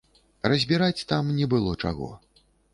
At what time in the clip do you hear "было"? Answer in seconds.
1.53-1.77